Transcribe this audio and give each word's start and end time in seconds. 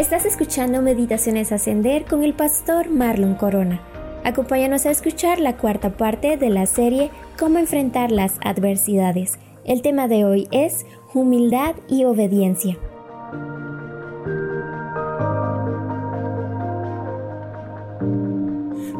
Estás 0.00 0.24
escuchando 0.24 0.80
Meditaciones 0.80 1.52
Ascender 1.52 2.06
con 2.06 2.22
el 2.24 2.32
pastor 2.32 2.88
Marlon 2.88 3.34
Corona. 3.34 3.82
Acompáñanos 4.24 4.86
a 4.86 4.90
escuchar 4.90 5.38
la 5.38 5.58
cuarta 5.58 5.90
parte 5.90 6.38
de 6.38 6.48
la 6.48 6.64
serie 6.64 7.10
Cómo 7.38 7.58
enfrentar 7.58 8.10
las 8.10 8.36
adversidades. 8.42 9.38
El 9.66 9.82
tema 9.82 10.08
de 10.08 10.24
hoy 10.24 10.48
es 10.52 10.86
humildad 11.12 11.74
y 11.86 12.04
obediencia. 12.04 12.78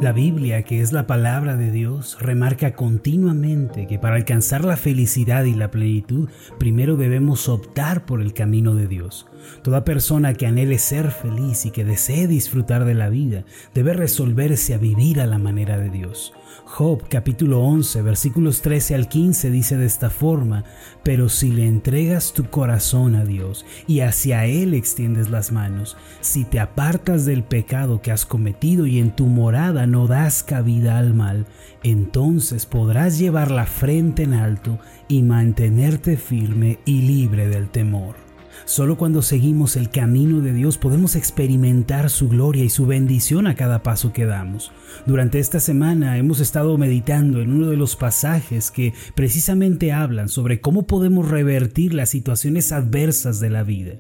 La 0.01 0.13
Biblia, 0.13 0.63
que 0.63 0.81
es 0.81 0.93
la 0.93 1.07
palabra 1.07 1.57
de 1.57 1.71
Dios, 1.71 2.17
remarca 2.23 2.73
continuamente 2.73 3.87
que 3.87 3.99
para 3.99 4.17
alcanzar 4.17 4.65
la 4.65 4.79
felicidad 4.79 5.45
y 5.45 5.53
la 5.53 5.71
plenitud, 5.71 6.31
primero 6.59 6.97
debemos 6.97 7.51
optar 7.51 8.07
por 8.07 8.23
el 8.23 8.33
camino 8.33 8.75
de 8.75 8.89
Dios. 8.89 9.27
Toda 9.63 9.85
persona 9.85 10.33
que 10.33 10.47
anhele 10.47 10.79
ser 10.79 11.11
feliz 11.11 11.67
y 11.67 11.71
que 11.71 11.85
desee 11.85 12.27
disfrutar 12.27 12.87
de 12.87 12.95
la 12.95 13.11
vida 13.11 13.45
debe 13.75 13.93
resolverse 13.93 14.73
a 14.73 14.79
vivir 14.79 15.21
a 15.21 15.27
la 15.27 15.39
manera 15.39 15.77
de 15.77 15.91
Dios. 15.91 16.33
Job 16.65 17.03
capítulo 17.09 17.61
11 17.61 18.03
versículos 18.03 18.63
13 18.63 18.95
al 18.95 19.09
15 19.09 19.51
dice 19.51 19.77
de 19.77 19.87
esta 19.87 20.11
forma, 20.11 20.65
pero 21.03 21.29
si 21.29 21.51
le 21.51 21.67
entregas 21.67 22.33
tu 22.33 22.49
corazón 22.49 23.15
a 23.15 23.25
Dios 23.25 23.67
y 23.87 24.01
hacia 24.01 24.47
Él 24.47 24.75
extiendes 24.75 25.31
las 25.31 25.53
manos, 25.53 25.97
si 26.21 26.45
te 26.45 26.61
apartas 26.61 27.25
del 27.25 27.43
pecado 27.43 28.01
que 28.03 28.13
has 28.13 28.25
cometido 28.27 28.87
y 28.87 28.99
en 28.99 29.15
tu 29.15 29.27
morada 29.27 29.87
no 29.87 30.07
das 30.07 30.43
cabida 30.43 30.99
al 30.99 31.15
mal, 31.15 31.47
entonces 31.83 32.67
podrás 32.67 33.19
llevar 33.19 33.51
la 33.51 33.67
frente 33.67 34.23
en 34.23 34.35
alto 34.35 34.79
y 35.09 35.23
mantenerte 35.23 36.17
firme 36.17 36.79
y 36.85 37.03
libre 37.03 37.49
del 37.49 37.69
temor. 37.69 38.30
Solo 38.65 38.97
cuando 38.97 39.23
seguimos 39.23 39.77
el 39.77 39.91
camino 39.91 40.41
de 40.41 40.53
Dios 40.53 40.79
podemos 40.79 41.17
experimentar 41.17 42.11
su 42.11 42.29
gloria 42.29 42.65
y 42.65 42.71
su 42.71 42.87
bendición 42.87 43.47
a 43.47 43.55
cada 43.55 43.83
paso 43.83 44.13
que 44.13 44.27
damos. 44.27 44.73
Durante 45.07 45.39
esta 45.39 45.61
semana 45.61 46.19
hemos 46.19 46.41
estado 46.41 46.77
meditando 46.79 47.41
en 47.41 47.53
uno 47.53 47.69
de 47.69 47.77
los 47.77 47.97
pasajes 47.97 48.71
que 48.71 48.95
precisamente 49.15 49.93
hablan 49.93 50.29
sobre 50.29 50.61
cómo 50.61 50.87
podemos 50.87 51.29
revertir 51.29 51.95
las 51.95 52.11
situaciones 52.11 52.73
adversas 52.73 53.41
de 53.41 53.51
la 53.51 53.63
vida. 53.63 53.95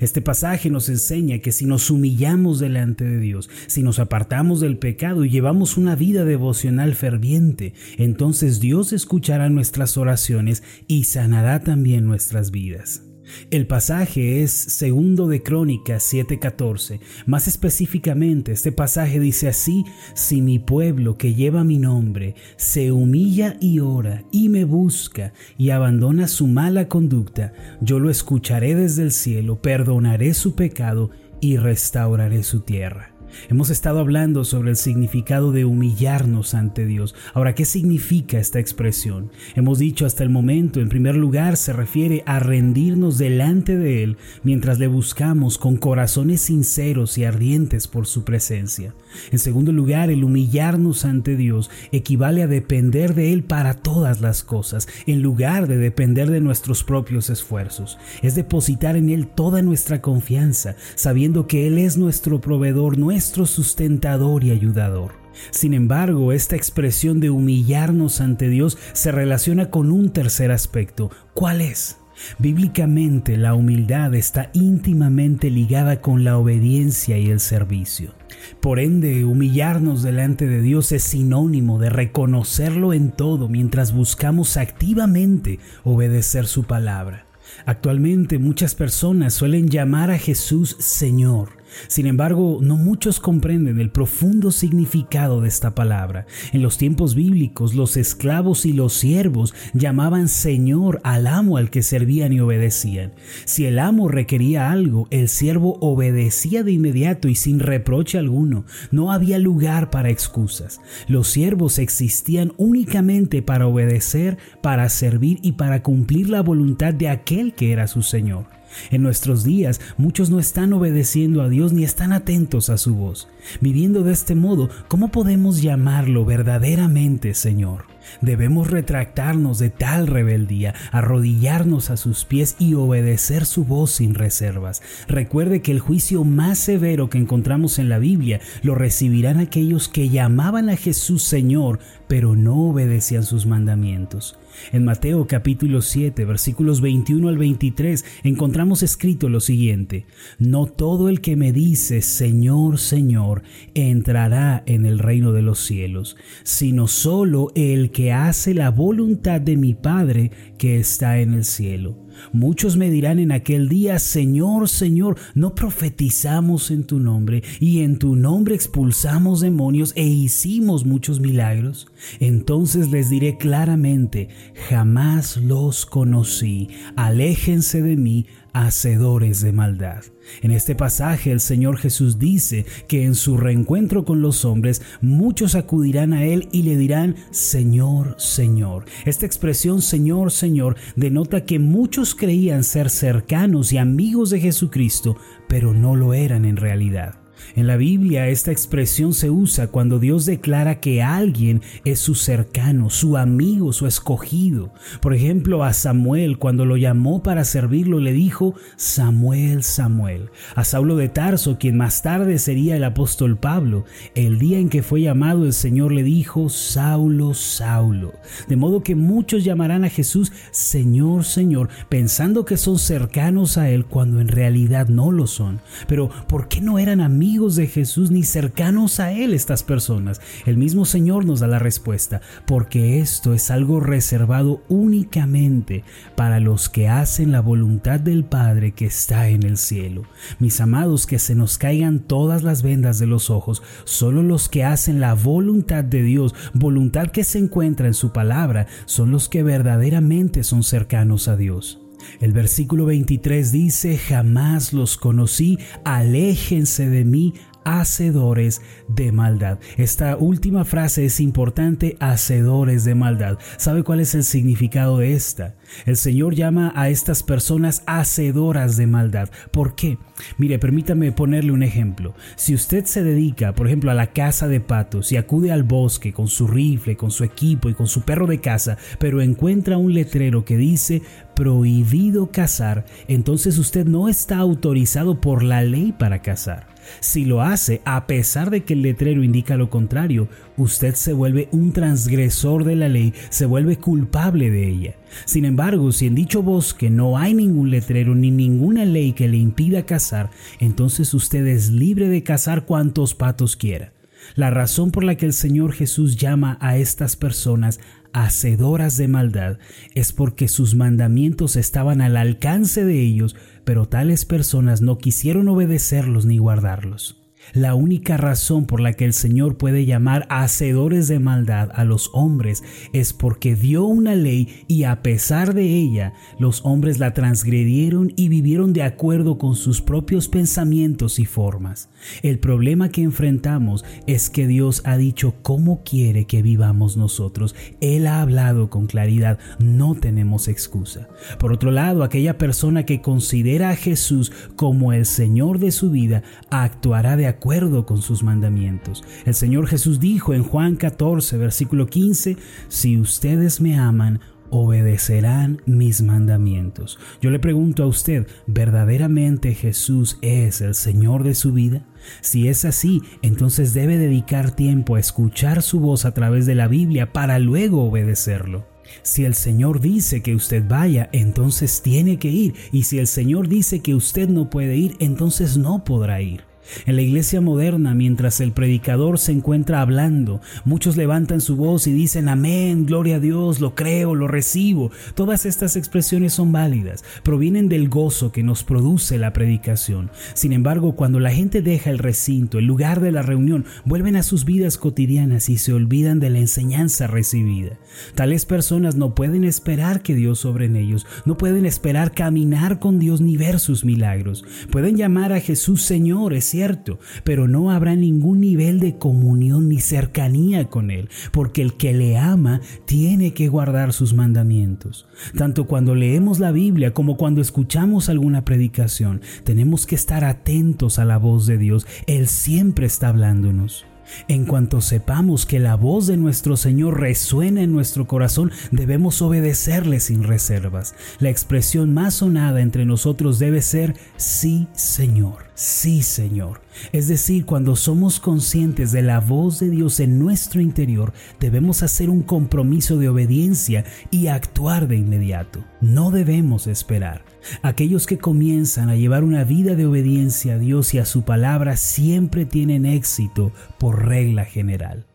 Este 0.00 0.20
pasaje 0.20 0.70
nos 0.70 0.88
enseña 0.88 1.38
que 1.38 1.52
si 1.52 1.66
nos 1.66 1.90
humillamos 1.90 2.58
delante 2.58 3.04
de 3.04 3.18
Dios, 3.18 3.50
si 3.66 3.82
nos 3.82 3.98
apartamos 3.98 4.60
del 4.60 4.78
pecado 4.78 5.24
y 5.24 5.30
llevamos 5.30 5.76
una 5.76 5.96
vida 5.96 6.24
devocional 6.24 6.94
ferviente, 6.94 7.74
entonces 7.98 8.60
Dios 8.60 8.92
escuchará 8.92 9.48
nuestras 9.48 9.96
oraciones 9.96 10.62
y 10.86 11.04
sanará 11.04 11.60
también 11.60 12.06
nuestras 12.06 12.50
vidas. 12.50 13.03
El 13.50 13.66
pasaje 13.66 14.42
es 14.42 14.52
segundo 14.52 15.28
de 15.28 15.42
Crónicas 15.42 16.02
7:14. 16.12 17.00
Más 17.26 17.48
específicamente, 17.48 18.52
este 18.52 18.72
pasaje 18.72 19.20
dice 19.20 19.48
así, 19.48 19.84
si 20.14 20.42
mi 20.42 20.58
pueblo 20.58 21.16
que 21.16 21.34
lleva 21.34 21.64
mi 21.64 21.78
nombre 21.78 22.34
se 22.56 22.92
humilla 22.92 23.56
y 23.60 23.80
ora 23.80 24.24
y 24.30 24.48
me 24.48 24.64
busca 24.64 25.32
y 25.56 25.70
abandona 25.70 26.28
su 26.28 26.46
mala 26.46 26.88
conducta, 26.88 27.52
yo 27.80 27.98
lo 27.98 28.10
escucharé 28.10 28.74
desde 28.74 29.02
el 29.02 29.12
cielo, 29.12 29.60
perdonaré 29.60 30.34
su 30.34 30.54
pecado 30.54 31.10
y 31.40 31.56
restauraré 31.56 32.42
su 32.42 32.60
tierra. 32.60 33.13
Hemos 33.48 33.70
estado 33.70 34.00
hablando 34.00 34.44
sobre 34.44 34.70
el 34.70 34.76
significado 34.76 35.52
de 35.52 35.64
humillarnos 35.64 36.54
ante 36.54 36.86
Dios. 36.86 37.14
Ahora, 37.32 37.54
¿qué 37.54 37.64
significa 37.64 38.38
esta 38.38 38.58
expresión? 38.58 39.30
Hemos 39.54 39.78
dicho 39.78 40.06
hasta 40.06 40.22
el 40.22 40.30
momento, 40.30 40.80
en 40.80 40.88
primer 40.88 41.16
lugar, 41.16 41.56
se 41.56 41.72
refiere 41.72 42.22
a 42.26 42.38
rendirnos 42.38 43.18
delante 43.18 43.76
de 43.76 44.02
Él 44.02 44.16
mientras 44.42 44.78
le 44.78 44.86
buscamos 44.86 45.58
con 45.58 45.76
corazones 45.76 46.40
sinceros 46.42 47.18
y 47.18 47.24
ardientes 47.24 47.88
por 47.88 48.06
su 48.06 48.24
presencia. 48.24 48.94
En 49.30 49.38
segundo 49.38 49.72
lugar, 49.72 50.10
el 50.10 50.24
humillarnos 50.24 51.04
ante 51.04 51.36
Dios 51.36 51.70
equivale 51.92 52.42
a 52.42 52.46
depender 52.46 53.14
de 53.14 53.32
Él 53.32 53.44
para 53.44 53.74
todas 53.74 54.20
las 54.20 54.42
cosas, 54.42 54.88
en 55.06 55.22
lugar 55.22 55.66
de 55.68 55.78
depender 55.78 56.30
de 56.30 56.40
nuestros 56.40 56.84
propios 56.84 57.30
esfuerzos. 57.30 57.98
Es 58.22 58.34
depositar 58.34 58.96
en 58.96 59.10
Él 59.10 59.26
toda 59.26 59.62
nuestra 59.62 60.00
confianza, 60.00 60.76
sabiendo 60.94 61.46
que 61.46 61.66
Él 61.66 61.78
es 61.78 61.96
nuestro 61.96 62.40
proveedor, 62.40 62.98
nuestro 62.98 63.23
nuestro 63.24 63.46
sustentador 63.46 64.44
y 64.44 64.50
ayudador. 64.50 65.12
Sin 65.50 65.72
embargo, 65.72 66.30
esta 66.30 66.56
expresión 66.56 67.20
de 67.20 67.30
humillarnos 67.30 68.20
ante 68.20 68.50
Dios 68.50 68.76
se 68.92 69.12
relaciona 69.12 69.70
con 69.70 69.90
un 69.90 70.10
tercer 70.10 70.52
aspecto. 70.52 71.10
¿Cuál 71.32 71.62
es? 71.62 71.96
Bíblicamente 72.38 73.38
la 73.38 73.54
humildad 73.54 74.14
está 74.14 74.50
íntimamente 74.52 75.48
ligada 75.48 76.02
con 76.02 76.22
la 76.22 76.36
obediencia 76.36 77.16
y 77.16 77.30
el 77.30 77.40
servicio. 77.40 78.14
Por 78.60 78.78
ende, 78.78 79.24
humillarnos 79.24 80.02
delante 80.02 80.46
de 80.46 80.60
Dios 80.60 80.92
es 80.92 81.02
sinónimo 81.02 81.78
de 81.78 81.88
reconocerlo 81.88 82.92
en 82.92 83.10
todo 83.10 83.48
mientras 83.48 83.94
buscamos 83.94 84.58
activamente 84.58 85.60
obedecer 85.82 86.46
su 86.46 86.64
palabra. 86.64 87.24
Actualmente 87.64 88.38
muchas 88.38 88.74
personas 88.74 89.32
suelen 89.32 89.70
llamar 89.70 90.10
a 90.10 90.18
Jesús 90.18 90.76
Señor 90.78 91.63
sin 91.88 92.06
embargo, 92.06 92.58
no 92.60 92.76
muchos 92.76 93.20
comprenden 93.20 93.78
el 93.80 93.90
profundo 93.90 94.50
significado 94.50 95.40
de 95.40 95.48
esta 95.48 95.74
palabra. 95.74 96.26
En 96.52 96.62
los 96.62 96.78
tiempos 96.78 97.14
bíblicos, 97.14 97.74
los 97.74 97.96
esclavos 97.96 98.66
y 98.66 98.72
los 98.72 98.92
siervos 98.92 99.54
llamaban 99.72 100.28
Señor 100.28 101.00
al 101.04 101.26
amo 101.26 101.56
al 101.56 101.70
que 101.70 101.82
servían 101.82 102.32
y 102.32 102.40
obedecían. 102.40 103.12
Si 103.44 103.66
el 103.66 103.78
amo 103.78 104.08
requería 104.08 104.70
algo, 104.70 105.06
el 105.10 105.28
siervo 105.28 105.78
obedecía 105.80 106.62
de 106.62 106.72
inmediato 106.72 107.28
y 107.28 107.34
sin 107.34 107.60
reproche 107.60 108.18
alguno. 108.18 108.64
No 108.90 109.12
había 109.12 109.38
lugar 109.38 109.90
para 109.90 110.10
excusas. 110.10 110.80
Los 111.08 111.28
siervos 111.28 111.78
existían 111.78 112.52
únicamente 112.56 113.42
para 113.42 113.66
obedecer, 113.66 114.38
para 114.62 114.88
servir 114.88 115.38
y 115.42 115.52
para 115.52 115.82
cumplir 115.82 116.30
la 116.30 116.42
voluntad 116.42 116.94
de 116.94 117.08
aquel 117.08 117.54
que 117.54 117.72
era 117.72 117.86
su 117.86 118.02
Señor. 118.02 118.46
En 118.90 119.02
nuestros 119.02 119.44
días 119.44 119.80
muchos 119.96 120.30
no 120.30 120.38
están 120.38 120.72
obedeciendo 120.72 121.42
a 121.42 121.48
Dios 121.48 121.72
ni 121.72 121.84
están 121.84 122.12
atentos 122.12 122.70
a 122.70 122.78
su 122.78 122.94
voz. 122.94 123.28
Viviendo 123.60 124.02
de 124.02 124.12
este 124.12 124.34
modo, 124.34 124.68
¿cómo 124.88 125.08
podemos 125.08 125.62
llamarlo 125.62 126.24
verdaderamente 126.24 127.34
Señor? 127.34 127.86
Debemos 128.20 128.70
retractarnos 128.70 129.58
de 129.58 129.70
tal 129.70 130.06
rebeldía, 130.06 130.74
arrodillarnos 130.92 131.90
a 131.90 131.96
sus 131.96 132.24
pies 132.24 132.56
y 132.58 132.74
obedecer 132.74 133.46
su 133.46 133.64
voz 133.64 133.92
sin 133.92 134.14
reservas. 134.14 134.82
Recuerde 135.08 135.62
que 135.62 135.72
el 135.72 135.80
juicio 135.80 136.24
más 136.24 136.58
severo 136.58 137.08
que 137.10 137.18
encontramos 137.18 137.78
en 137.78 137.88
la 137.88 137.98
Biblia 137.98 138.40
lo 138.62 138.74
recibirán 138.74 139.38
aquellos 139.38 139.88
que 139.88 140.08
llamaban 140.08 140.68
a 140.68 140.76
Jesús 140.76 141.22
Señor, 141.22 141.78
pero 142.08 142.36
no 142.36 142.70
obedecían 142.70 143.24
sus 143.24 143.46
mandamientos. 143.46 144.36
En 144.72 144.84
Mateo 144.84 145.26
capítulo 145.26 145.82
7 145.82 146.24
versículos 146.24 146.80
21 146.80 147.28
al 147.28 147.38
23 147.38 148.04
encontramos 148.22 148.82
escrito 148.82 149.28
lo 149.28 149.40
siguiente, 149.40 150.06
No 150.38 150.66
todo 150.66 151.08
el 151.08 151.20
que 151.20 151.36
me 151.36 151.52
dice 151.52 152.02
Señor, 152.02 152.78
Señor, 152.78 153.42
entrará 153.74 154.62
en 154.66 154.86
el 154.86 154.98
reino 154.98 155.32
de 155.32 155.42
los 155.42 155.58
cielos, 155.60 156.16
sino 156.42 156.86
solo 156.86 157.48
el 157.54 157.90
que 157.90 158.12
hace 158.12 158.54
la 158.54 158.70
voluntad 158.70 159.40
de 159.40 159.56
mi 159.56 159.74
Padre 159.74 160.30
que 160.58 160.78
está 160.78 161.18
en 161.20 161.34
el 161.34 161.44
cielo. 161.44 162.03
Muchos 162.32 162.76
me 162.76 162.90
dirán 162.90 163.18
en 163.18 163.32
aquel 163.32 163.68
día, 163.68 163.98
Señor, 163.98 164.68
Señor, 164.68 165.16
¿no 165.34 165.54
profetizamos 165.54 166.70
en 166.70 166.84
tu 166.84 166.98
nombre 166.98 167.42
y 167.60 167.80
en 167.80 167.98
tu 167.98 168.16
nombre 168.16 168.54
expulsamos 168.54 169.40
demonios 169.40 169.92
e 169.96 170.04
hicimos 170.04 170.84
muchos 170.84 171.20
milagros? 171.20 171.88
Entonces 172.20 172.90
les 172.90 173.10
diré 173.10 173.36
claramente, 173.36 174.28
jamás 174.68 175.36
los 175.36 175.86
conocí, 175.86 176.68
aléjense 176.96 177.82
de 177.82 177.96
mí, 177.96 178.26
hacedores 178.54 179.42
de 179.42 179.52
maldad. 179.52 180.04
En 180.40 180.52
este 180.52 180.74
pasaje 180.74 181.30
el 181.30 181.40
Señor 181.40 181.76
Jesús 181.76 182.18
dice 182.18 182.64
que 182.88 183.04
en 183.04 183.14
su 183.14 183.36
reencuentro 183.36 184.06
con 184.06 184.22
los 184.22 184.46
hombres 184.46 184.80
muchos 185.02 185.54
acudirán 185.54 186.14
a 186.14 186.24
Él 186.24 186.48
y 186.52 186.62
le 186.62 186.76
dirán, 186.76 187.16
Señor, 187.30 188.14
Señor. 188.18 188.86
Esta 189.04 189.26
expresión 189.26 189.82
Señor, 189.82 190.32
Señor 190.32 190.76
denota 190.96 191.44
que 191.44 191.58
muchos 191.58 192.14
creían 192.14 192.64
ser 192.64 192.88
cercanos 192.88 193.72
y 193.72 193.78
amigos 193.78 194.30
de 194.30 194.40
Jesucristo, 194.40 195.16
pero 195.48 195.74
no 195.74 195.96
lo 195.96 196.14
eran 196.14 196.44
en 196.44 196.56
realidad. 196.56 197.23
En 197.56 197.66
la 197.66 197.76
Biblia 197.76 198.28
esta 198.28 198.50
expresión 198.50 199.14
se 199.14 199.30
usa 199.30 199.68
cuando 199.68 199.98
Dios 199.98 200.26
declara 200.26 200.80
que 200.80 201.02
alguien 201.02 201.62
es 201.84 201.98
su 201.98 202.14
cercano, 202.14 202.90
su 202.90 203.16
amigo, 203.16 203.72
su 203.72 203.86
escogido. 203.86 204.72
Por 205.00 205.14
ejemplo, 205.14 205.62
a 205.64 205.72
Samuel 205.72 206.38
cuando 206.38 206.64
lo 206.64 206.76
llamó 206.76 207.22
para 207.22 207.44
servirlo 207.44 208.00
le 208.00 208.12
dijo 208.12 208.54
Samuel, 208.76 209.62
Samuel. 209.62 210.30
A 210.54 210.64
Saulo 210.64 210.96
de 210.96 211.08
Tarso, 211.08 211.58
quien 211.58 211.76
más 211.76 212.02
tarde 212.02 212.38
sería 212.38 212.76
el 212.76 212.84
apóstol 212.84 213.36
Pablo, 213.36 213.84
el 214.14 214.38
día 214.38 214.58
en 214.58 214.68
que 214.68 214.82
fue 214.82 215.02
llamado 215.02 215.44
el 215.44 215.52
Señor 215.52 215.92
le 215.92 216.02
dijo 216.02 216.48
Saulo, 216.48 217.34
Saulo. 217.34 218.14
De 218.48 218.56
modo 218.56 218.82
que 218.82 218.94
muchos 218.94 219.44
llamarán 219.44 219.84
a 219.84 219.90
Jesús 219.90 220.32
Señor, 220.50 221.24
Señor, 221.24 221.68
pensando 221.88 222.44
que 222.44 222.56
son 222.56 222.78
cercanos 222.78 223.58
a 223.58 223.70
Él 223.70 223.86
cuando 223.86 224.20
en 224.20 224.28
realidad 224.28 224.88
no 224.88 225.12
lo 225.12 225.26
son. 225.26 225.60
Pero 225.86 226.10
¿por 226.28 226.48
qué 226.48 226.60
no 226.60 226.78
eran 226.78 227.00
amigos? 227.00 227.23
De 227.24 227.66
Jesús 227.66 228.10
ni 228.10 228.22
cercanos 228.22 229.00
a 229.00 229.10
Él 229.10 229.32
estas 229.32 229.62
personas. 229.62 230.20
El 230.44 230.58
mismo 230.58 230.84
Señor 230.84 231.24
nos 231.24 231.40
da 231.40 231.46
la 231.46 231.58
respuesta, 231.58 232.20
porque 232.46 233.00
esto 233.00 233.32
es 233.32 233.50
algo 233.50 233.80
reservado 233.80 234.62
únicamente 234.68 235.84
para 236.16 236.38
los 236.38 236.68
que 236.68 236.88
hacen 236.88 237.32
la 237.32 237.40
voluntad 237.40 237.98
del 237.98 238.24
Padre 238.24 238.72
que 238.72 238.84
está 238.84 239.28
en 239.28 239.42
el 239.42 239.56
cielo. 239.56 240.02
Mis 240.38 240.60
amados, 240.60 241.06
que 241.06 241.18
se 241.18 241.34
nos 241.34 241.56
caigan 241.56 242.00
todas 242.00 242.42
las 242.42 242.62
vendas 242.62 242.98
de 242.98 243.06
los 243.06 243.30
ojos, 243.30 243.62
solo 243.84 244.22
los 244.22 244.50
que 244.50 244.64
hacen 244.64 245.00
la 245.00 245.14
voluntad 245.14 245.82
de 245.82 246.02
Dios, 246.02 246.34
voluntad 246.52 247.08
que 247.08 247.24
se 247.24 247.38
encuentra 247.38 247.86
en 247.86 247.94
su 247.94 248.12
palabra, 248.12 248.66
son 248.84 249.10
los 249.10 249.30
que 249.30 249.42
verdaderamente 249.42 250.44
son 250.44 250.62
cercanos 250.62 251.26
a 251.28 251.36
Dios. 251.36 251.83
El 252.20 252.32
versículo 252.32 252.86
23 252.86 253.52
dice, 253.52 253.98
jamás 253.98 254.72
los 254.72 254.96
conocí, 254.96 255.58
aléjense 255.84 256.88
de 256.88 257.04
mí, 257.04 257.34
hacedores 257.64 258.62
de 258.88 259.12
maldad. 259.12 259.58
Esta 259.76 260.16
última 260.16 260.64
frase 260.64 261.06
es 261.06 261.20
importante, 261.20 261.96
hacedores 262.00 262.84
de 262.84 262.94
maldad. 262.94 263.38
¿Sabe 263.56 263.82
cuál 263.82 264.00
es 264.00 264.14
el 264.14 264.24
significado 264.24 264.98
de 264.98 265.14
esta? 265.14 265.56
El 265.86 265.96
Señor 265.96 266.34
llama 266.34 266.72
a 266.74 266.88
estas 266.88 267.22
personas 267.22 267.82
hacedoras 267.86 268.76
de 268.76 268.86
maldad. 268.86 269.28
¿Por 269.50 269.74
qué? 269.74 269.98
Mire, 270.38 270.58
permítame 270.58 271.12
ponerle 271.12 271.52
un 271.52 271.62
ejemplo. 271.62 272.14
Si 272.36 272.54
usted 272.54 272.84
se 272.84 273.02
dedica, 273.02 273.54
por 273.54 273.66
ejemplo, 273.66 273.90
a 273.90 273.94
la 273.94 274.08
caza 274.08 274.48
de 274.48 274.60
patos 274.60 275.12
y 275.12 275.16
acude 275.16 275.52
al 275.52 275.62
bosque 275.62 276.12
con 276.12 276.28
su 276.28 276.46
rifle, 276.46 276.96
con 276.96 277.10
su 277.10 277.24
equipo 277.24 277.68
y 277.68 277.74
con 277.74 277.86
su 277.86 278.02
perro 278.02 278.26
de 278.26 278.40
caza, 278.40 278.76
pero 278.98 279.20
encuentra 279.20 279.76
un 279.76 279.94
letrero 279.94 280.44
que 280.44 280.56
dice 280.56 281.02
prohibido 281.34 282.30
cazar, 282.30 282.84
entonces 283.08 283.58
usted 283.58 283.86
no 283.86 284.08
está 284.08 284.38
autorizado 284.38 285.20
por 285.20 285.42
la 285.42 285.62
ley 285.62 285.92
para 285.92 286.22
cazar. 286.22 286.74
Si 287.00 287.24
lo 287.24 287.42
hace 287.42 287.80
a 287.84 288.06
pesar 288.06 288.50
de 288.50 288.64
que 288.64 288.74
el 288.74 288.82
letrero 288.82 289.22
indica 289.22 289.56
lo 289.56 289.70
contrario, 289.70 290.28
usted 290.56 290.94
se 290.94 291.12
vuelve 291.12 291.48
un 291.52 291.72
transgresor 291.72 292.64
de 292.64 292.76
la 292.76 292.88
ley, 292.88 293.14
se 293.30 293.46
vuelve 293.46 293.76
culpable 293.76 294.50
de 294.50 294.68
ella. 294.68 294.96
Sin 295.24 295.44
embargo, 295.44 295.92
si 295.92 296.06
en 296.06 296.14
dicho 296.14 296.42
bosque 296.42 296.90
no 296.90 297.18
hay 297.18 297.34
ningún 297.34 297.70
letrero 297.70 298.14
ni 298.14 298.30
ninguna 298.30 298.84
ley 298.84 299.12
que 299.12 299.28
le 299.28 299.36
impida 299.36 299.86
cazar, 299.86 300.30
entonces 300.58 301.14
usted 301.14 301.46
es 301.46 301.70
libre 301.70 302.08
de 302.08 302.22
cazar 302.22 302.64
cuantos 302.64 303.14
patos 303.14 303.56
quiera. 303.56 303.92
La 304.36 304.50
razón 304.50 304.90
por 304.90 305.04
la 305.04 305.16
que 305.16 305.26
el 305.26 305.32
Señor 305.32 305.72
Jesús 305.72 306.16
llama 306.16 306.56
a 306.60 306.76
estas 306.76 307.16
personas 307.16 307.78
hacedoras 308.12 308.96
de 308.96 309.08
maldad 309.08 309.58
es 309.94 310.12
porque 310.12 310.48
sus 310.48 310.74
mandamientos 310.74 311.56
estaban 311.56 312.00
al 312.00 312.16
alcance 312.16 312.84
de 312.84 313.00
ellos, 313.00 313.36
pero 313.64 313.86
tales 313.86 314.24
personas 314.24 314.80
no 314.80 314.98
quisieron 314.98 315.48
obedecerlos 315.48 316.24
ni 316.24 316.38
guardarlos. 316.38 317.23
La 317.52 317.74
única 317.74 318.16
razón 318.16 318.66
por 318.66 318.80
la 318.80 318.94
que 318.94 319.04
el 319.04 319.12
Señor 319.12 319.56
puede 319.56 319.84
llamar 319.84 320.26
hacedores 320.28 321.06
de 321.06 321.18
maldad 321.20 321.70
a 321.74 321.84
los 321.84 322.10
hombres 322.12 322.64
es 322.92 323.12
porque 323.12 323.54
dio 323.54 323.84
una 323.84 324.14
ley 324.14 324.64
y 324.66 324.84
a 324.84 325.02
pesar 325.02 325.54
de 325.54 325.64
ella 325.64 326.14
los 326.38 326.64
hombres 326.64 326.98
la 326.98 327.12
transgredieron 327.12 328.12
y 328.16 328.28
vivieron 328.28 328.72
de 328.72 328.82
acuerdo 328.82 329.38
con 329.38 329.54
sus 329.54 329.82
propios 329.82 330.28
pensamientos 330.28 331.18
y 331.18 331.26
formas. 331.26 331.90
El 332.22 332.38
problema 332.38 332.88
que 332.88 333.02
enfrentamos 333.02 333.84
es 334.06 334.30
que 334.30 334.46
Dios 334.46 334.82
ha 334.84 334.96
dicho 334.96 335.34
cómo 335.42 335.82
quiere 335.84 336.26
que 336.26 336.42
vivamos 336.42 336.96
nosotros. 336.96 337.54
Él 337.80 338.06
ha 338.06 338.20
hablado 338.20 338.68
con 338.68 338.86
claridad, 338.86 339.38
no 339.58 339.94
tenemos 339.94 340.48
excusa. 340.48 341.08
Por 341.38 341.52
otro 341.52 341.70
lado, 341.70 342.02
aquella 342.02 342.36
persona 342.36 342.84
que 342.84 343.00
considera 343.00 343.70
a 343.70 343.76
Jesús 343.76 344.32
como 344.56 344.92
el 344.92 345.06
Señor 345.06 345.58
de 345.58 345.70
su 345.70 345.90
vida 345.90 346.22
actuará 346.50 347.16
de 347.16 347.26
acuerdo 347.26 347.33
con 347.38 348.02
sus 348.02 348.22
mandamientos. 348.22 349.04
El 349.24 349.34
Señor 349.34 349.66
Jesús 349.66 350.00
dijo 350.00 350.34
en 350.34 350.42
Juan 350.42 350.76
14, 350.76 351.36
versículo 351.36 351.86
15, 351.86 352.36
si 352.68 352.98
ustedes 352.98 353.60
me 353.60 353.78
aman, 353.78 354.20
obedecerán 354.50 355.62
mis 355.66 356.02
mandamientos. 356.02 356.98
Yo 357.20 357.30
le 357.30 357.38
pregunto 357.38 357.82
a 357.82 357.86
usted, 357.86 358.26
¿verdaderamente 358.46 359.54
Jesús 359.54 360.18
es 360.22 360.60
el 360.60 360.74
Señor 360.74 361.24
de 361.24 361.34
su 361.34 361.52
vida? 361.52 361.86
Si 362.20 362.48
es 362.48 362.64
así, 362.64 363.02
entonces 363.22 363.74
debe 363.74 363.98
dedicar 363.98 364.52
tiempo 364.52 364.96
a 364.96 365.00
escuchar 365.00 365.62
su 365.62 365.80
voz 365.80 366.04
a 366.04 366.14
través 366.14 366.46
de 366.46 366.54
la 366.54 366.68
Biblia 366.68 367.12
para 367.12 367.38
luego 367.38 367.84
obedecerlo. 367.84 368.66
Si 369.02 369.24
el 369.24 369.34
Señor 369.34 369.80
dice 369.80 370.22
que 370.22 370.34
usted 370.34 370.62
vaya, 370.68 371.08
entonces 371.12 371.82
tiene 371.82 372.18
que 372.18 372.28
ir. 372.28 372.54
Y 372.70 372.84
si 372.84 372.98
el 372.98 373.06
Señor 373.06 373.48
dice 373.48 373.80
que 373.80 373.94
usted 373.94 374.28
no 374.28 374.50
puede 374.50 374.76
ir, 374.76 374.96
entonces 375.00 375.56
no 375.56 375.84
podrá 375.84 376.20
ir. 376.20 376.53
En 376.86 376.96
la 376.96 377.02
iglesia 377.02 377.40
moderna, 377.40 377.94
mientras 377.94 378.40
el 378.40 378.52
predicador 378.52 379.18
se 379.18 379.32
encuentra 379.32 379.80
hablando, 379.80 380.40
muchos 380.64 380.96
levantan 380.96 381.40
su 381.40 381.56
voz 381.56 381.86
y 381.86 381.92
dicen 381.92 382.28
amén, 382.28 382.86
gloria 382.86 383.16
a 383.16 383.20
Dios, 383.20 383.60
lo 383.60 383.74
creo, 383.74 384.14
lo 384.14 384.28
recibo. 384.28 384.90
Todas 385.14 385.46
estas 385.46 385.76
expresiones 385.76 386.32
son 386.32 386.52
válidas, 386.52 387.04
provienen 387.22 387.68
del 387.68 387.88
gozo 387.88 388.32
que 388.32 388.42
nos 388.42 388.64
produce 388.64 389.18
la 389.18 389.32
predicación. 389.32 390.10
Sin 390.34 390.52
embargo, 390.52 390.96
cuando 390.96 391.20
la 391.20 391.30
gente 391.30 391.62
deja 391.62 391.90
el 391.90 391.98
recinto, 391.98 392.58
el 392.58 392.66
lugar 392.66 393.00
de 393.00 393.12
la 393.12 393.22
reunión, 393.22 393.64
vuelven 393.84 394.16
a 394.16 394.22
sus 394.22 394.44
vidas 394.44 394.78
cotidianas 394.78 395.48
y 395.48 395.58
se 395.58 395.72
olvidan 395.72 396.20
de 396.20 396.30
la 396.30 396.38
enseñanza 396.38 397.06
recibida. 397.06 397.78
Tales 398.14 398.44
personas 398.44 398.96
no 398.96 399.14
pueden 399.14 399.44
esperar 399.44 400.02
que 400.02 400.14
Dios 400.14 400.40
sobre 400.40 400.66
en 400.66 400.76
ellos, 400.76 401.06
no 401.24 401.36
pueden 401.36 401.66
esperar 401.66 402.12
caminar 402.12 402.78
con 402.78 402.98
Dios 402.98 403.20
ni 403.20 403.36
ver 403.36 403.60
sus 403.60 403.84
milagros. 403.84 404.44
Pueden 404.70 404.96
llamar 404.96 405.32
a 405.32 405.40
Jesús 405.40 405.82
Señor, 405.82 406.34
cierto, 406.54 407.00
pero 407.24 407.48
no 407.48 407.72
habrá 407.72 407.96
ningún 407.96 408.40
nivel 408.40 408.78
de 408.78 408.96
comunión 408.96 409.68
ni 409.68 409.80
cercanía 409.80 410.66
con 410.70 410.92
Él, 410.92 411.08
porque 411.32 411.62
el 411.62 411.74
que 411.74 411.92
le 411.92 412.16
ama 412.16 412.60
tiene 412.84 413.34
que 413.34 413.48
guardar 413.48 413.92
sus 413.92 414.14
mandamientos. 414.14 415.08
Tanto 415.36 415.66
cuando 415.66 415.96
leemos 415.96 416.38
la 416.38 416.52
Biblia 416.52 416.94
como 416.94 417.16
cuando 417.16 417.40
escuchamos 417.40 418.08
alguna 418.08 418.44
predicación, 418.44 419.20
tenemos 419.42 419.84
que 419.84 419.96
estar 419.96 420.22
atentos 420.22 421.00
a 421.00 421.04
la 421.04 421.18
voz 421.18 421.46
de 421.46 421.58
Dios. 421.58 421.88
Él 422.06 422.28
siempre 422.28 422.86
está 422.86 423.08
hablándonos. 423.08 423.84
En 424.28 424.44
cuanto 424.44 424.80
sepamos 424.80 425.46
que 425.46 425.58
la 425.58 425.74
voz 425.76 426.06
de 426.06 426.16
nuestro 426.16 426.56
Señor 426.56 427.00
resuena 427.00 427.62
en 427.62 427.72
nuestro 427.72 428.06
corazón, 428.06 428.52
debemos 428.70 429.22
obedecerle 429.22 430.00
sin 430.00 430.22
reservas. 430.22 430.94
La 431.18 431.30
expresión 431.30 431.92
más 431.94 432.14
sonada 432.14 432.60
entre 432.60 432.84
nosotros 432.84 433.38
debe 433.38 433.62
ser 433.62 433.94
sí, 434.16 434.68
Señor, 434.72 435.46
sí, 435.54 436.02
Señor. 436.02 436.60
Es 436.92 437.08
decir, 437.08 437.44
cuando 437.44 437.76
somos 437.76 438.20
conscientes 438.20 438.92
de 438.92 439.02
la 439.02 439.20
voz 439.20 439.60
de 439.60 439.70
Dios 439.70 440.00
en 440.00 440.18
nuestro 440.18 440.60
interior, 440.60 441.12
debemos 441.40 441.82
hacer 441.82 442.10
un 442.10 442.22
compromiso 442.22 442.98
de 442.98 443.08
obediencia 443.08 443.84
y 444.10 444.26
actuar 444.26 444.88
de 444.88 444.96
inmediato. 444.96 445.64
No 445.80 446.10
debemos 446.10 446.66
esperar. 446.66 447.24
Aquellos 447.62 448.06
que 448.06 448.18
comienzan 448.18 448.88
a 448.88 448.96
llevar 448.96 449.24
una 449.24 449.44
vida 449.44 449.74
de 449.74 449.86
obediencia 449.86 450.54
a 450.54 450.58
Dios 450.58 450.94
y 450.94 450.98
a 450.98 451.04
su 451.04 451.22
palabra 451.22 451.76
siempre 451.76 452.46
tienen 452.46 452.86
éxito 452.86 453.52
por 453.78 454.06
regla 454.06 454.44
general. 454.44 455.06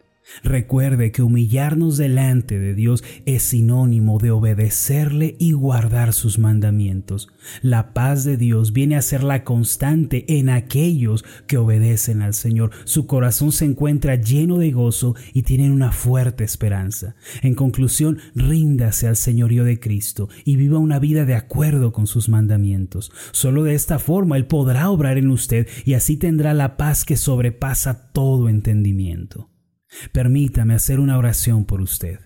Recuerde 0.44 1.12
que 1.12 1.22
humillarnos 1.22 1.98
delante 1.98 2.60
de 2.60 2.74
Dios 2.74 3.04
es 3.26 3.44
sinónimo 3.44 4.20
de 4.20 4.32
obedecerle 4.32 5.36
y 5.40 5.52
guardar 5.52 6.14
sus 6.14 6.40
mandamientos. 6.40 7.30
La 7.62 7.94
paz 7.94 8.24
de 8.24 8.38
Dios 8.38 8.74
viene 8.74 8.96
a 8.96 9.02
ser 9.02 9.24
la 9.24 9.44
constante 9.44 10.26
en 10.40 10.50
aquellos 10.50 11.26
que 11.48 11.58
obedecen 11.58 12.22
al 12.22 12.34
Señor. 12.34 12.72
Su 12.86 13.06
corazón 13.06 13.52
se 13.52 13.66
encuentra 13.66 14.16
lleno 14.16 14.58
de 14.58 14.72
gozo 14.72 15.16
y 15.34 15.44
tienen 15.44 15.72
una 15.72 15.92
fuerte 15.92 16.44
esperanza. 16.44 17.16
En 17.42 17.56
conclusión, 17.56 18.20
ríndase 18.36 19.08
al 19.08 19.16
señorío 19.16 19.64
de 19.64 19.80
Cristo 19.80 20.30
y 20.46 20.56
viva 20.56 20.80
una 20.80 21.00
vida 21.00 21.26
de 21.26 21.36
acuerdo 21.36 21.92
con 21.92 22.08
sus 22.08 22.30
mandamientos. 22.30 23.12
Solo 23.32 23.64
de 23.64 23.76
esta 23.76 24.00
forma 24.00 24.38
Él 24.38 24.46
podrá 24.46 24.90
obrar 24.90 25.18
en 25.18 25.30
usted 25.30 25.68
y 25.86 25.94
así 25.94 26.18
tendrá 26.18 26.54
la 26.54 26.78
paz 26.78 27.06
que 27.06 27.18
sobrepasa 27.18 28.12
todo 28.12 28.50
entendimiento. 28.50 29.50
Permítame 30.12 30.76
hacer 30.76 31.00
una 31.00 31.18
oración 31.18 31.66
por 31.66 31.82
usted. 31.82 32.20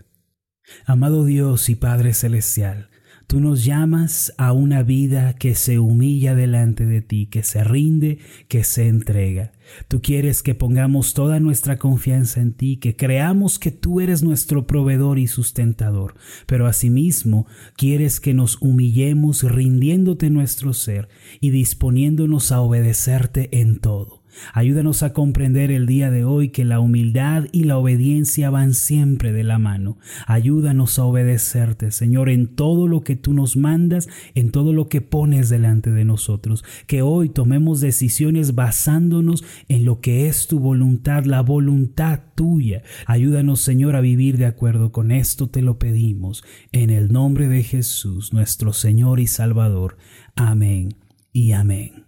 Amado 0.85 1.25
Dios 1.25 1.69
y 1.69 1.75
Padre 1.75 2.13
Celestial, 2.13 2.89
tú 3.27 3.39
nos 3.39 3.63
llamas 3.63 4.33
a 4.37 4.53
una 4.53 4.83
vida 4.83 5.33
que 5.33 5.55
se 5.55 5.79
humilla 5.79 6.35
delante 6.35 6.85
de 6.85 7.01
ti, 7.01 7.27
que 7.27 7.43
se 7.43 7.63
rinde, 7.63 8.19
que 8.47 8.63
se 8.63 8.87
entrega. 8.87 9.51
Tú 9.87 10.01
quieres 10.01 10.43
que 10.43 10.55
pongamos 10.55 11.13
toda 11.13 11.39
nuestra 11.39 11.77
confianza 11.77 12.41
en 12.41 12.53
ti, 12.53 12.77
que 12.77 12.95
creamos 12.95 13.59
que 13.59 13.71
tú 13.71 14.01
eres 14.01 14.23
nuestro 14.23 14.67
proveedor 14.67 15.19
y 15.19 15.27
sustentador, 15.27 16.15
pero 16.45 16.67
asimismo 16.67 17.47
quieres 17.75 18.19
que 18.19 18.33
nos 18.33 18.61
humillemos 18.61 19.43
rindiéndote 19.43 20.29
nuestro 20.29 20.73
ser 20.73 21.09
y 21.39 21.49
disponiéndonos 21.49 22.51
a 22.51 22.61
obedecerte 22.61 23.49
en 23.59 23.79
todo. 23.79 24.22
Ayúdanos 24.53 25.03
a 25.03 25.13
comprender 25.13 25.71
el 25.71 25.85
día 25.85 26.11
de 26.11 26.23
hoy 26.25 26.49
que 26.49 26.65
la 26.65 26.79
humildad 26.79 27.45
y 27.51 27.63
la 27.63 27.77
obediencia 27.77 28.49
van 28.49 28.73
siempre 28.73 29.31
de 29.31 29.43
la 29.43 29.59
mano. 29.59 29.97
Ayúdanos 30.27 30.99
a 30.99 31.05
obedecerte, 31.05 31.91
Señor, 31.91 32.29
en 32.29 32.55
todo 32.55 32.87
lo 32.87 33.01
que 33.01 33.15
tú 33.15 33.33
nos 33.33 33.57
mandas, 33.57 34.09
en 34.35 34.51
todo 34.51 34.73
lo 34.73 34.89
que 34.89 35.01
pones 35.01 35.49
delante 35.49 35.91
de 35.91 36.05
nosotros. 36.05 36.63
Que 36.87 37.01
hoy 37.01 37.29
tomemos 37.29 37.81
decisiones 37.81 38.55
basándonos 38.55 39.43
en 39.67 39.85
lo 39.85 40.01
que 40.01 40.27
es 40.27 40.47
tu 40.47 40.59
voluntad, 40.59 41.25
la 41.25 41.41
voluntad 41.41 42.21
tuya. 42.35 42.83
Ayúdanos, 43.05 43.61
Señor, 43.61 43.95
a 43.95 44.01
vivir 44.01 44.37
de 44.37 44.45
acuerdo 44.45 44.91
con 44.91 45.11
esto, 45.11 45.49
te 45.49 45.61
lo 45.61 45.79
pedimos. 45.79 46.43
En 46.71 46.89
el 46.89 47.11
nombre 47.11 47.47
de 47.47 47.63
Jesús, 47.63 48.33
nuestro 48.33 48.73
Señor 48.73 49.19
y 49.19 49.27
Salvador. 49.27 49.97
Amén 50.35 50.89
y 51.31 51.51
amén. 51.51 52.05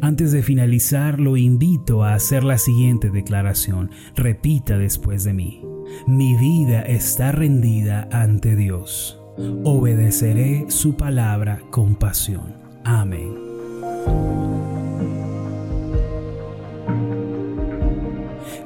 Antes 0.00 0.32
de 0.32 0.42
finalizar, 0.42 1.20
lo 1.20 1.36
invito 1.36 2.04
a 2.04 2.14
hacer 2.14 2.44
la 2.44 2.58
siguiente 2.58 3.10
declaración. 3.10 3.90
Repita 4.16 4.78
después 4.78 5.24
de 5.24 5.32
mí. 5.32 5.62
Mi 6.06 6.34
vida 6.36 6.82
está 6.82 7.32
rendida 7.32 8.08
ante 8.12 8.56
Dios. 8.56 9.20
Obedeceré 9.64 10.66
su 10.68 10.96
palabra 10.96 11.60
con 11.70 11.94
pasión. 11.94 12.54
Amén. 12.84 14.51